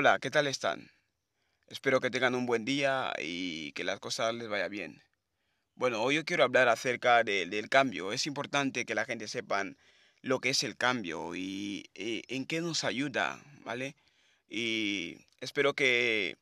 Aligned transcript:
Hola, 0.00 0.20
¿qué 0.20 0.30
tal 0.30 0.46
están? 0.46 0.92
Espero 1.66 2.00
que 2.00 2.08
tengan 2.08 2.36
un 2.36 2.46
buen 2.46 2.64
día 2.64 3.12
y 3.18 3.72
que 3.72 3.82
las 3.82 3.98
cosas 3.98 4.32
les 4.32 4.48
vaya 4.48 4.68
bien. 4.68 5.02
Bueno, 5.74 6.00
hoy 6.00 6.14
yo 6.14 6.24
quiero 6.24 6.44
hablar 6.44 6.68
acerca 6.68 7.24
del 7.24 7.68
cambio. 7.68 8.12
Es 8.12 8.28
importante 8.28 8.86
que 8.86 8.94
la 8.94 9.04
gente 9.04 9.26
sepan 9.26 9.76
lo 10.22 10.38
que 10.38 10.50
es 10.50 10.62
el 10.62 10.76
cambio 10.76 11.34
y, 11.34 11.90
y 11.96 12.22
en 12.28 12.46
qué 12.46 12.60
nos 12.60 12.84
ayuda, 12.84 13.42
¿vale? 13.64 13.96
Y 14.48 15.16
espero 15.40 15.74
que 15.74 16.36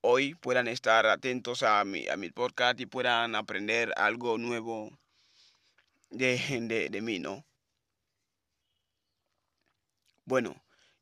hoy 0.00 0.34
puedan 0.34 0.66
estar 0.66 1.04
atentos 1.04 1.62
a 1.62 1.84
mi, 1.84 2.08
a 2.08 2.16
mi 2.16 2.30
podcast 2.30 2.80
y 2.80 2.86
puedan 2.86 3.34
aprender 3.34 3.92
algo 3.98 4.38
nuevo 4.38 4.90
de, 6.08 6.38
de, 6.62 6.88
de 6.88 7.02
mí, 7.02 7.18
¿no? 7.18 7.44
Bueno, 10.24 10.56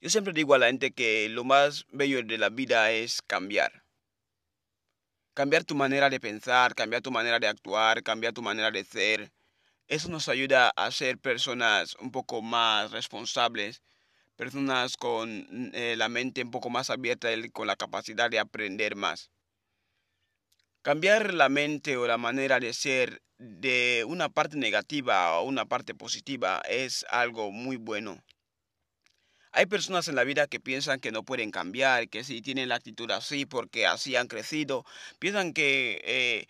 yo 0.04 0.10
siempre 0.10 0.34
digo 0.34 0.52
a 0.52 0.58
la 0.58 0.66
gente 0.66 0.92
que 0.92 1.30
lo 1.30 1.44
más 1.44 1.86
bello 1.90 2.22
de 2.22 2.36
la 2.36 2.50
vida 2.50 2.90
es 2.92 3.22
cambiar. 3.22 3.84
Cambiar 5.32 5.64
tu 5.64 5.74
manera 5.74 6.10
de 6.10 6.20
pensar, 6.20 6.74
cambiar 6.74 7.00
tu 7.00 7.10
manera 7.10 7.38
de 7.38 7.46
actuar, 7.46 8.02
cambiar 8.02 8.34
tu 8.34 8.42
manera 8.42 8.70
de 8.70 8.84
ser. 8.84 9.32
Eso 9.88 10.10
nos 10.10 10.28
ayuda 10.28 10.68
a 10.76 10.90
ser 10.90 11.16
personas 11.16 11.96
un 12.00 12.10
poco 12.10 12.42
más 12.42 12.90
responsables, 12.90 13.80
personas 14.36 14.98
con 14.98 15.70
eh, 15.72 15.94
la 15.96 16.10
mente 16.10 16.42
un 16.42 16.50
poco 16.50 16.68
más 16.68 16.90
abierta 16.90 17.30
con 17.50 17.66
la 17.66 17.76
capacidad 17.76 18.28
de 18.28 18.38
aprender 18.38 18.96
más. 18.96 19.30
Cambiar 20.82 21.32
la 21.32 21.48
mente 21.48 21.96
o 21.96 22.06
la 22.06 22.18
manera 22.18 22.60
de 22.60 22.74
ser 22.74 23.22
de 23.38 24.04
una 24.06 24.28
parte 24.28 24.58
negativa 24.58 25.28
a 25.28 25.40
una 25.40 25.64
parte 25.64 25.94
positiva 25.94 26.60
es 26.68 27.06
algo 27.08 27.50
muy 27.50 27.76
bueno. 27.78 28.22
Hay 29.56 29.66
personas 29.66 30.08
en 30.08 30.16
la 30.16 30.24
vida 30.24 30.48
que 30.48 30.58
piensan 30.58 30.98
que 30.98 31.12
no 31.12 31.22
pueden 31.22 31.52
cambiar, 31.52 32.08
que 32.08 32.24
si 32.24 32.42
tienen 32.42 32.68
la 32.68 32.74
actitud 32.74 33.08
así 33.12 33.46
porque 33.46 33.86
así 33.86 34.16
han 34.16 34.26
crecido, 34.26 34.84
piensan 35.20 35.52
que 35.52 36.00
eh, 36.04 36.46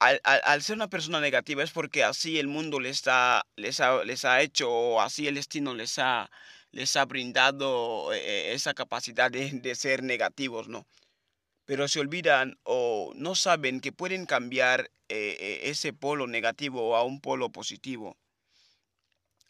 al, 0.00 0.62
ser 0.62 0.76
una 0.76 0.90
persona 0.90 1.18
negativa 1.20 1.62
es 1.62 1.70
porque 1.70 2.04
así 2.04 2.38
el 2.38 2.46
mundo 2.46 2.78
les 2.78 3.02
ha, 3.06 3.46
les 3.56 3.80
ha, 3.80 4.42
hecho 4.42 4.70
o 4.70 5.00
así 5.00 5.26
el 5.26 5.36
destino 5.36 5.72
les 5.74 5.98
ha, 5.98 6.30
les 6.72 6.94
ha 6.96 7.06
brindado 7.06 8.12
eh, 8.12 8.52
esa 8.52 8.74
capacidad 8.74 9.30
de, 9.30 9.50
de 9.52 9.74
ser 9.74 10.02
negativos, 10.02 10.68
¿no? 10.68 10.86
Pero 11.64 11.88
se 11.88 12.00
olvidan 12.00 12.58
o 12.64 13.12
no 13.16 13.34
saben 13.34 13.80
que 13.80 13.92
pueden 13.92 14.26
cambiar 14.26 14.90
eh, 15.08 15.60
ese 15.64 15.94
polo 15.94 16.26
negativo 16.26 16.96
a 16.96 17.02
un 17.04 17.20
polo 17.22 17.50
positivo. 17.50 18.18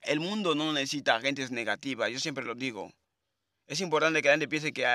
El 0.06 0.20
mundo 0.20 0.54
no 0.54 0.72
necesita 0.72 1.20
gentes 1.20 1.50
negativas, 1.50 2.10
yo 2.10 2.20
siempre 2.20 2.44
lo 2.44 2.54
digo. 2.54 2.92
Es 3.66 3.80
importante 3.80 4.22
que 4.22 4.28
la 4.28 4.34
gente 4.34 4.46
piense 4.46 4.72
que 4.72 4.86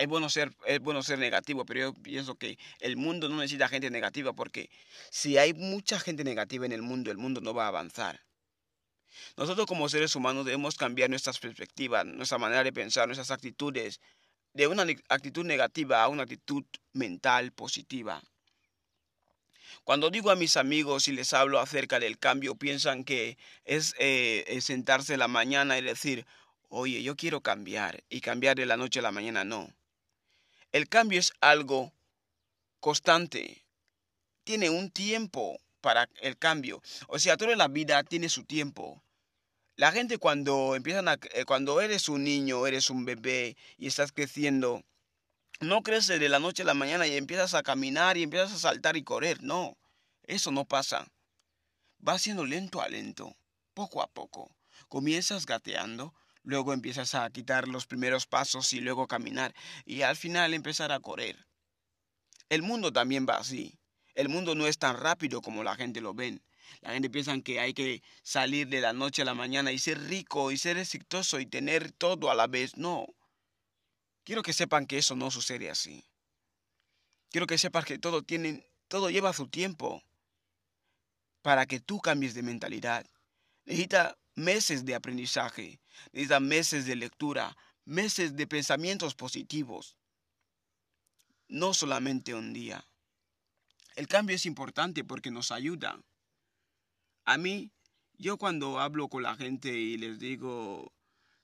es 0.00 0.08
bueno, 0.08 0.28
ser, 0.28 0.52
es 0.66 0.80
bueno 0.80 1.02
ser 1.04 1.20
negativo, 1.20 1.64
pero 1.64 1.80
yo 1.80 1.94
pienso 1.94 2.34
que 2.34 2.58
el 2.80 2.96
mundo 2.96 3.28
no 3.28 3.36
necesita 3.36 3.68
gente 3.68 3.88
negativa 3.88 4.32
porque 4.32 4.68
si 5.10 5.38
hay 5.38 5.54
mucha 5.54 6.00
gente 6.00 6.24
negativa 6.24 6.66
en 6.66 6.72
el 6.72 6.82
mundo, 6.82 7.12
el 7.12 7.18
mundo 7.18 7.40
no 7.40 7.54
va 7.54 7.66
a 7.66 7.68
avanzar. 7.68 8.20
Nosotros 9.36 9.66
como 9.66 9.88
seres 9.88 10.16
humanos 10.16 10.44
debemos 10.44 10.76
cambiar 10.76 11.08
nuestras 11.08 11.38
perspectivas, 11.38 12.04
nuestra 12.04 12.38
manera 12.38 12.64
de 12.64 12.72
pensar, 12.72 13.06
nuestras 13.06 13.30
actitudes, 13.30 14.00
de 14.52 14.66
una 14.66 14.84
actitud 15.08 15.44
negativa 15.44 16.02
a 16.02 16.08
una 16.08 16.24
actitud 16.24 16.64
mental 16.92 17.52
positiva. 17.52 18.20
Cuando 19.84 20.10
digo 20.10 20.30
a 20.30 20.36
mis 20.36 20.56
amigos 20.56 21.08
y 21.08 21.12
les 21.12 21.32
hablo 21.32 21.58
acerca 21.60 21.98
del 22.00 22.18
cambio, 22.18 22.56
piensan 22.56 23.04
que 23.04 23.38
es, 23.64 23.94
eh, 23.98 24.44
es 24.48 24.64
sentarse 24.64 25.14
en 25.14 25.20
la 25.20 25.28
mañana 25.28 25.78
y 25.78 25.82
decir, 25.82 26.26
oye, 26.68 27.02
yo 27.02 27.16
quiero 27.16 27.40
cambiar 27.40 28.02
y 28.08 28.20
cambiar 28.20 28.56
de 28.56 28.66
la 28.66 28.76
noche 28.76 29.00
a 29.00 29.02
la 29.02 29.12
mañana, 29.12 29.44
no. 29.44 29.72
El 30.72 30.88
cambio 30.88 31.18
es 31.18 31.32
algo 31.40 31.92
constante. 32.80 33.64
Tiene 34.44 34.70
un 34.70 34.90
tiempo 34.90 35.58
para 35.80 36.08
el 36.20 36.36
cambio. 36.36 36.82
O 37.08 37.18
sea, 37.18 37.36
toda 37.36 37.56
la 37.56 37.68
vida 37.68 38.02
tiene 38.04 38.28
su 38.28 38.44
tiempo. 38.44 39.02
La 39.76 39.92
gente 39.92 40.18
cuando 40.18 40.74
empiezan 40.74 41.06
eh, 41.08 41.44
cuando 41.44 41.80
eres 41.80 42.08
un 42.08 42.24
niño, 42.24 42.66
eres 42.66 42.88
un 42.90 43.04
bebé 43.04 43.56
y 43.76 43.86
estás 43.86 44.10
creciendo, 44.10 44.82
no 45.60 45.82
crece 45.82 46.18
de 46.18 46.28
la 46.28 46.38
noche 46.38 46.62
a 46.62 46.66
la 46.66 46.74
mañana 46.74 47.06
y 47.06 47.16
empiezas 47.16 47.54
a 47.54 47.62
caminar 47.62 48.16
y 48.16 48.22
empiezas 48.22 48.52
a 48.52 48.58
saltar 48.58 48.96
y 48.96 49.04
correr. 49.04 49.42
No, 49.42 49.76
eso 50.24 50.50
no 50.50 50.64
pasa. 50.64 51.06
Va 52.06 52.18
siendo 52.18 52.44
lento 52.44 52.82
a 52.82 52.88
lento, 52.88 53.36
poco 53.74 54.02
a 54.02 54.06
poco. 54.06 54.54
Comienzas 54.88 55.46
gateando, 55.46 56.14
luego 56.42 56.72
empiezas 56.72 57.14
a 57.14 57.28
quitar 57.30 57.68
los 57.68 57.86
primeros 57.86 58.26
pasos 58.26 58.72
y 58.72 58.80
luego 58.80 59.06
caminar 59.06 59.54
y 59.84 60.02
al 60.02 60.16
final 60.16 60.54
empezar 60.54 60.92
a 60.92 61.00
correr. 61.00 61.46
El 62.48 62.62
mundo 62.62 62.92
también 62.92 63.26
va 63.28 63.38
así. 63.38 63.78
El 64.14 64.28
mundo 64.28 64.54
no 64.54 64.66
es 64.66 64.78
tan 64.78 64.96
rápido 64.96 65.42
como 65.42 65.64
la 65.64 65.74
gente 65.74 66.00
lo 66.00 66.14
ven. 66.14 66.42
La 66.80 66.92
gente 66.92 67.10
piensa 67.10 67.38
que 67.40 67.60
hay 67.60 67.74
que 67.74 68.02
salir 68.22 68.68
de 68.68 68.80
la 68.80 68.92
noche 68.92 69.22
a 69.22 69.24
la 69.24 69.34
mañana 69.34 69.72
y 69.72 69.78
ser 69.78 69.98
rico 70.00 70.50
y 70.50 70.56
ser 70.56 70.78
exitoso 70.78 71.40
y 71.40 71.46
tener 71.46 71.92
todo 71.92 72.30
a 72.30 72.34
la 72.34 72.46
vez. 72.46 72.76
No. 72.76 73.06
Quiero 74.26 74.42
que 74.42 74.52
sepan 74.52 74.86
que 74.86 74.98
eso 74.98 75.14
no 75.14 75.30
sucede 75.30 75.70
así. 75.70 76.04
Quiero 77.30 77.46
que 77.46 77.58
sepas 77.58 77.84
que 77.84 77.96
todo 77.96 78.22
tiene, 78.22 78.68
todo 78.88 79.08
lleva 79.08 79.32
su 79.32 79.46
tiempo 79.46 80.02
para 81.42 81.64
que 81.66 81.78
tú 81.78 82.00
cambies 82.00 82.34
de 82.34 82.42
mentalidad. 82.42 83.06
Necesita 83.66 84.18
meses 84.34 84.84
de 84.84 84.96
aprendizaje, 84.96 85.80
necesita 86.10 86.40
meses 86.40 86.86
de 86.86 86.96
lectura, 86.96 87.56
meses 87.84 88.34
de 88.34 88.48
pensamientos 88.48 89.14
positivos. 89.14 89.96
No 91.46 91.72
solamente 91.72 92.34
un 92.34 92.52
día. 92.52 92.84
El 93.94 94.08
cambio 94.08 94.34
es 94.34 94.44
importante 94.44 95.04
porque 95.04 95.30
nos 95.30 95.52
ayuda. 95.52 96.02
A 97.26 97.38
mí, 97.38 97.70
yo 98.18 98.38
cuando 98.38 98.80
hablo 98.80 99.06
con 99.06 99.22
la 99.22 99.36
gente 99.36 99.72
y 99.72 99.96
les 99.98 100.18
digo, 100.18 100.92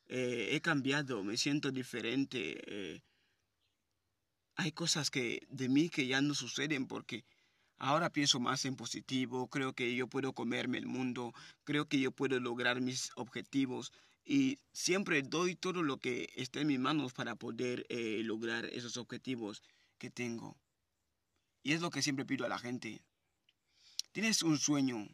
eh, 0.08 0.50
he 0.52 0.60
cambiado, 0.60 1.24
me 1.24 1.36
siento 1.36 1.70
diferente. 1.70 2.60
Eh, 2.66 3.02
hay 4.56 4.72
cosas 4.72 5.10
que 5.10 5.46
de 5.48 5.68
mí 5.68 5.88
que 5.88 6.06
ya 6.06 6.20
no 6.20 6.34
suceden 6.34 6.86
porque 6.86 7.24
ahora 7.78 8.10
pienso 8.10 8.38
más 8.38 8.64
en 8.64 8.76
positivo, 8.76 9.48
creo 9.48 9.72
que 9.72 9.94
yo 9.94 10.06
puedo 10.06 10.32
comerme 10.34 10.78
el 10.78 10.86
mundo, 10.86 11.32
creo 11.64 11.88
que 11.88 11.98
yo 11.98 12.12
puedo 12.12 12.38
lograr 12.38 12.80
mis 12.80 13.10
objetivos 13.16 13.92
y 14.24 14.58
siempre 14.72 15.22
doy 15.22 15.56
todo 15.56 15.82
lo 15.82 15.98
que 15.98 16.28
esté 16.36 16.60
en 16.60 16.68
mis 16.68 16.78
manos 16.78 17.12
para 17.12 17.34
poder 17.34 17.86
eh, 17.88 18.20
lograr 18.24 18.66
esos 18.66 18.96
objetivos 18.96 19.62
que 19.98 20.10
tengo. 20.10 20.56
Y 21.62 21.72
es 21.72 21.80
lo 21.80 21.90
que 21.90 22.02
siempre 22.02 22.24
pido 22.24 22.46
a 22.46 22.48
la 22.48 22.58
gente. 22.58 23.02
Tienes 24.12 24.42
un 24.42 24.58
sueño, 24.58 25.08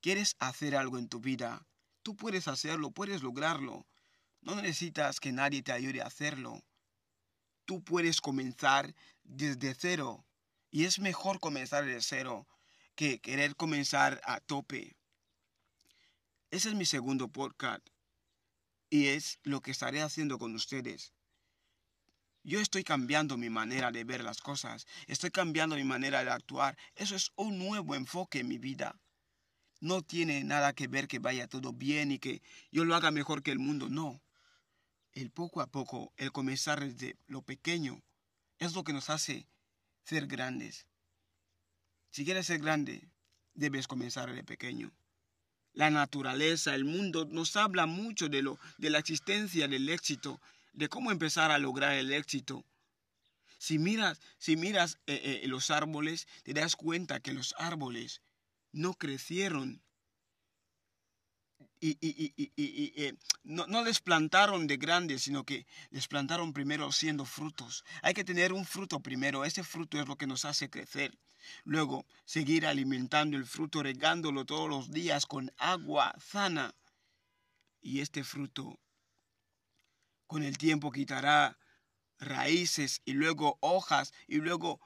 quieres 0.00 0.36
hacer 0.38 0.74
algo 0.74 0.98
en 0.98 1.08
tu 1.08 1.20
vida, 1.20 1.66
tú 2.02 2.16
puedes 2.16 2.48
hacerlo, 2.48 2.90
puedes 2.90 3.22
lograrlo. 3.22 3.86
No 4.48 4.56
necesitas 4.56 5.20
que 5.20 5.30
nadie 5.30 5.62
te 5.62 5.72
ayude 5.72 6.00
a 6.00 6.06
hacerlo. 6.06 6.64
Tú 7.66 7.84
puedes 7.84 8.22
comenzar 8.22 8.94
desde 9.22 9.74
cero. 9.74 10.24
Y 10.70 10.86
es 10.86 11.00
mejor 11.00 11.38
comenzar 11.38 11.84
desde 11.84 12.00
cero 12.00 12.48
que 12.94 13.20
querer 13.20 13.56
comenzar 13.56 14.22
a 14.24 14.40
tope. 14.40 14.96
Ese 16.50 16.70
es 16.70 16.74
mi 16.74 16.86
segundo 16.86 17.28
podcast. 17.28 17.86
Y 18.88 19.08
es 19.08 19.38
lo 19.42 19.60
que 19.60 19.70
estaré 19.70 20.00
haciendo 20.00 20.38
con 20.38 20.54
ustedes. 20.54 21.12
Yo 22.42 22.58
estoy 22.58 22.84
cambiando 22.84 23.36
mi 23.36 23.50
manera 23.50 23.92
de 23.92 24.04
ver 24.04 24.24
las 24.24 24.40
cosas. 24.40 24.86
Estoy 25.08 25.30
cambiando 25.30 25.76
mi 25.76 25.84
manera 25.84 26.24
de 26.24 26.30
actuar. 26.30 26.78
Eso 26.94 27.16
es 27.16 27.32
un 27.36 27.58
nuevo 27.58 27.94
enfoque 27.94 28.38
en 28.38 28.48
mi 28.48 28.56
vida. 28.56 28.98
No 29.80 30.00
tiene 30.00 30.42
nada 30.42 30.72
que 30.72 30.88
ver 30.88 31.06
que 31.06 31.18
vaya 31.18 31.48
todo 31.48 31.74
bien 31.74 32.12
y 32.12 32.18
que 32.18 32.40
yo 32.72 32.86
lo 32.86 32.94
haga 32.94 33.10
mejor 33.10 33.42
que 33.42 33.50
el 33.50 33.58
mundo. 33.58 33.90
No 33.90 34.22
el 35.14 35.30
poco 35.30 35.60
a 35.60 35.66
poco, 35.66 36.12
el 36.16 36.32
comenzar 36.32 36.80
desde 36.80 37.16
lo 37.26 37.42
pequeño, 37.42 38.02
es 38.58 38.74
lo 38.74 38.84
que 38.84 38.92
nos 38.92 39.10
hace 39.10 39.46
ser 40.04 40.26
grandes. 40.26 40.86
Si 42.10 42.24
quieres 42.24 42.46
ser 42.46 42.60
grande, 42.60 43.08
debes 43.54 43.86
comenzar 43.86 44.32
de 44.32 44.44
pequeño. 44.44 44.90
La 45.72 45.90
naturaleza, 45.90 46.74
el 46.74 46.84
mundo 46.84 47.26
nos 47.26 47.56
habla 47.56 47.86
mucho 47.86 48.28
de, 48.28 48.42
lo, 48.42 48.58
de 48.78 48.90
la 48.90 48.98
existencia 48.98 49.68
del 49.68 49.88
éxito, 49.88 50.40
de 50.72 50.88
cómo 50.88 51.10
empezar 51.10 51.50
a 51.50 51.58
lograr 51.58 51.92
el 51.92 52.12
éxito. 52.12 52.64
Si 53.58 53.78
miras, 53.78 54.20
si 54.38 54.56
miras 54.56 54.98
eh, 55.06 55.40
eh, 55.42 55.48
los 55.48 55.70
árboles, 55.70 56.26
te 56.44 56.54
das 56.54 56.76
cuenta 56.76 57.20
que 57.20 57.32
los 57.32 57.54
árboles 57.58 58.22
no 58.72 58.94
crecieron 58.94 59.82
y, 61.80 61.96
y, 62.00 62.32
y, 62.36 62.52
y 62.56 62.92
eh, 62.96 63.14
no, 63.44 63.66
no, 63.66 63.82
les 63.82 64.00
plantaron 64.00 64.66
de 64.66 64.76
grandes, 64.76 65.22
sino 65.22 65.44
que 65.44 65.66
les 65.90 66.08
plantaron 66.08 66.52
primero 66.52 66.90
siendo 66.92 67.24
frutos. 67.24 67.84
Hay 68.02 68.14
que 68.14 68.24
tener 68.24 68.52
un 68.52 68.64
fruto 68.64 69.00
primero, 69.00 69.44
ese 69.44 69.62
fruto 69.64 70.00
es 70.00 70.08
lo 70.08 70.16
que 70.16 70.26
nos 70.26 70.44
hace 70.44 70.70
crecer. 70.70 71.18
Luego, 71.64 72.06
seguir 72.24 72.66
alimentando 72.66 73.36
el 73.36 73.46
fruto, 73.46 73.82
regándolo 73.82 74.44
todos 74.44 74.68
los 74.68 74.90
días 74.90 75.26
con 75.26 75.52
agua 75.56 76.14
sana. 76.18 76.74
Y 77.80 78.00
este 78.00 78.24
fruto, 78.24 78.78
con 80.26 80.42
el 80.42 80.58
tiempo, 80.58 80.90
quitará 80.90 81.58
raíces 82.18 83.00
y 83.04 83.12
luego 83.12 83.58
hojas 83.60 84.12
y 84.26 84.36
luego 84.36 84.80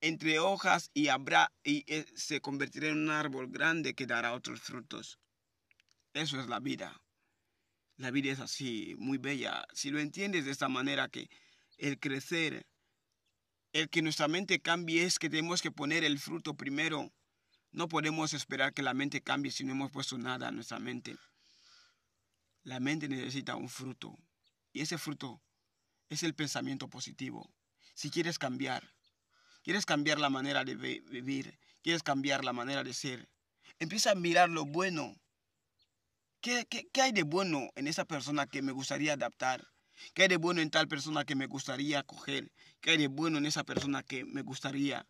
entre 0.00 0.38
hojas 0.38 0.90
y 0.94 1.08
habrá 1.08 1.52
y 1.64 1.84
eh, 1.92 2.06
se 2.14 2.40
convertirá 2.40 2.88
en 2.88 2.98
un 2.98 3.10
árbol 3.10 3.48
grande 3.48 3.94
que 3.94 4.06
dará 4.06 4.32
otros 4.32 4.60
frutos. 4.60 5.18
Eso 6.18 6.40
es 6.40 6.48
la 6.48 6.58
vida. 6.58 7.00
La 7.96 8.10
vida 8.10 8.32
es 8.32 8.40
así, 8.40 8.96
muy 8.98 9.18
bella. 9.18 9.64
Si 9.72 9.90
lo 9.90 10.00
entiendes 10.00 10.44
de 10.44 10.50
esta 10.50 10.68
manera 10.68 11.08
que 11.08 11.30
el 11.76 12.00
crecer, 12.00 12.66
el 13.72 13.88
que 13.88 14.02
nuestra 14.02 14.26
mente 14.26 14.60
cambie 14.60 15.04
es 15.04 15.20
que 15.20 15.30
tenemos 15.30 15.62
que 15.62 15.70
poner 15.70 16.02
el 16.02 16.18
fruto 16.18 16.56
primero. 16.56 17.12
No 17.70 17.86
podemos 17.88 18.32
esperar 18.32 18.74
que 18.74 18.82
la 18.82 18.94
mente 18.94 19.22
cambie 19.22 19.52
si 19.52 19.62
no 19.62 19.72
hemos 19.72 19.92
puesto 19.92 20.18
nada 20.18 20.48
en 20.48 20.56
nuestra 20.56 20.80
mente. 20.80 21.16
La 22.64 22.80
mente 22.80 23.08
necesita 23.08 23.54
un 23.54 23.68
fruto. 23.68 24.18
Y 24.72 24.80
ese 24.80 24.98
fruto 24.98 25.40
es 26.08 26.24
el 26.24 26.34
pensamiento 26.34 26.88
positivo. 26.88 27.48
Si 27.94 28.10
quieres 28.10 28.40
cambiar, 28.40 28.92
quieres 29.62 29.86
cambiar 29.86 30.18
la 30.18 30.30
manera 30.30 30.64
de 30.64 30.74
vivir, 30.74 31.60
quieres 31.80 32.02
cambiar 32.02 32.44
la 32.44 32.52
manera 32.52 32.82
de 32.82 32.92
ser, 32.92 33.28
empieza 33.78 34.10
a 34.10 34.16
mirar 34.16 34.48
lo 34.48 34.64
bueno. 34.64 35.14
¿Qué, 36.40 36.66
qué, 36.66 37.02
hay 37.02 37.12
de 37.12 37.24
bueno 37.24 37.68
en 37.74 37.88
esa 37.88 38.04
persona 38.04 38.46
que 38.46 38.62
me 38.62 38.70
gustaría 38.70 39.14
adaptar? 39.14 39.66
¿Qué 40.14 40.22
hay 40.22 40.28
de 40.28 40.36
bueno 40.36 40.60
en 40.60 40.70
tal 40.70 40.86
persona 40.86 41.24
que 41.24 41.34
me 41.34 41.46
gustaría 41.46 42.04
coger? 42.04 42.52
¿Qué 42.80 42.92
hay 42.92 42.98
de 42.98 43.08
bueno 43.08 43.38
en 43.38 43.46
esa 43.46 43.64
persona 43.64 44.04
que 44.04 44.24
me 44.24 44.42
gustaría 44.42 45.06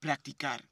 practicar? 0.00 0.70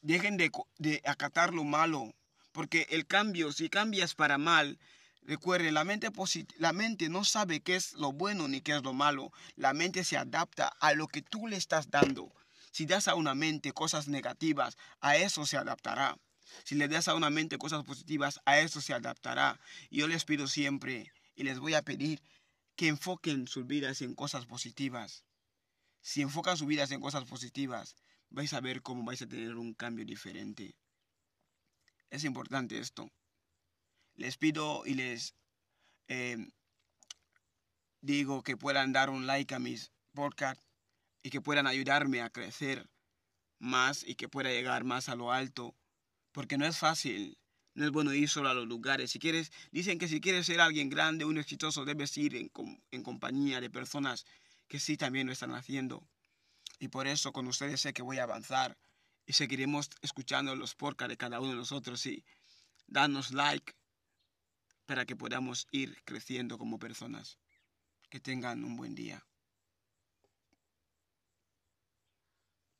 Dejen 0.00 0.38
de, 0.38 0.50
de 0.78 1.02
acatar 1.04 1.52
lo 1.52 1.64
malo, 1.64 2.14
porque 2.52 2.86
el 2.90 3.06
cambio, 3.06 3.52
si 3.52 3.68
cambias 3.68 4.14
para 4.14 4.38
mal, 4.38 4.78
Recuerde, 5.26 5.72
la 5.72 5.84
mente, 5.84 6.10
la 6.58 6.74
mente 6.74 7.08
no 7.08 7.24
sabe 7.24 7.60
qué 7.60 7.76
es 7.76 7.94
lo 7.94 8.12
bueno 8.12 8.46
ni 8.46 8.60
qué 8.60 8.76
es 8.76 8.82
lo 8.82 8.92
malo. 8.92 9.32
La 9.56 9.72
mente 9.72 10.04
se 10.04 10.18
adapta 10.18 10.68
a 10.80 10.92
lo 10.92 11.08
que 11.08 11.22
tú 11.22 11.46
le 11.46 11.56
estás 11.56 11.90
dando. 11.90 12.30
Si 12.72 12.84
das 12.84 13.08
a 13.08 13.14
una 13.14 13.34
mente 13.34 13.72
cosas 13.72 14.06
negativas, 14.06 14.76
a 15.00 15.16
eso 15.16 15.46
se 15.46 15.56
adaptará. 15.56 16.18
Si 16.64 16.74
le 16.74 16.88
das 16.88 17.08
a 17.08 17.14
una 17.14 17.30
mente 17.30 17.58
cosas 17.58 17.84
positivas, 17.84 18.40
a 18.44 18.58
eso 18.58 18.80
se 18.80 18.94
adaptará. 18.94 19.60
Y 19.90 19.98
yo 19.98 20.08
les 20.08 20.24
pido 20.24 20.46
siempre 20.46 21.12
y 21.34 21.44
les 21.44 21.58
voy 21.58 21.74
a 21.74 21.82
pedir 21.82 22.22
que 22.76 22.88
enfoquen 22.88 23.48
sus 23.48 23.66
vidas 23.66 24.02
en 24.02 24.14
cosas 24.14 24.46
positivas. 24.46 25.24
Si 26.00 26.22
enfocan 26.22 26.56
sus 26.56 26.66
vidas 26.66 26.90
en 26.90 27.00
cosas 27.00 27.24
positivas, 27.24 27.96
vais 28.30 28.52
a 28.52 28.60
ver 28.60 28.82
cómo 28.82 29.04
vais 29.04 29.22
a 29.22 29.26
tener 29.26 29.56
un 29.56 29.74
cambio 29.74 30.04
diferente. 30.04 30.76
Es 32.10 32.24
importante 32.24 32.78
esto 32.78 33.10
les 34.16 34.36
pido 34.36 34.86
y 34.86 34.94
les 34.94 35.34
em, 36.08 36.50
digo 38.00 38.42
que 38.42 38.56
puedan 38.56 38.92
dar 38.92 39.10
un 39.10 39.26
like 39.26 39.54
a 39.54 39.58
mis 39.58 39.92
podcasts 40.12 40.62
y 41.22 41.30
que 41.30 41.40
puedan 41.40 41.66
ayudarme 41.66 42.22
a 42.22 42.30
crecer 42.30 42.88
más 43.58 44.04
y 44.04 44.14
que 44.14 44.28
pueda 44.28 44.50
llegar 44.50 44.84
más 44.84 45.08
a 45.08 45.14
lo 45.14 45.32
alto, 45.32 45.74
porque 46.34 46.58
no 46.58 46.66
es 46.66 46.76
fácil. 46.76 47.38
No 47.74 47.86
es 47.86 47.92
bueno 47.92 48.12
ir 48.12 48.28
solo 48.28 48.50
a 48.50 48.54
los 48.54 48.66
lugares. 48.66 49.12
Si 49.12 49.18
quieres, 49.18 49.50
dicen 49.70 49.98
que 49.98 50.08
si 50.08 50.20
quieres 50.20 50.46
ser 50.46 50.60
alguien 50.60 50.90
grande, 50.90 51.24
un 51.24 51.38
exitoso, 51.38 51.84
debes 51.84 52.16
ir 52.18 52.36
en, 52.36 52.50
en 52.90 53.02
compañía 53.02 53.60
de 53.60 53.70
personas 53.70 54.26
que 54.68 54.78
sí 54.78 54.96
también 54.96 55.26
lo 55.26 55.32
están 55.32 55.52
haciendo. 55.52 56.06
Y 56.78 56.88
por 56.88 57.06
eso 57.06 57.32
con 57.32 57.46
ustedes 57.46 57.80
sé 57.80 57.92
que 57.92 58.02
voy 58.02 58.18
a 58.18 58.24
avanzar 58.24 58.76
y 59.26 59.32
seguiremos 59.32 59.90
escuchando 60.02 60.54
los 60.54 60.74
podcasts 60.74 61.10
de 61.10 61.16
cada 61.16 61.40
uno 61.40 61.50
de 61.50 61.56
nosotros 61.56 62.04
y 62.06 62.24
danos 62.86 63.32
like 63.32 63.72
para 64.86 65.06
que 65.06 65.16
podamos 65.16 65.66
ir 65.70 66.02
creciendo 66.04 66.58
como 66.58 66.78
personas. 66.78 67.38
Que 68.10 68.20
tengan 68.20 68.64
un 68.64 68.76
buen 68.76 68.94
día. 68.94 69.24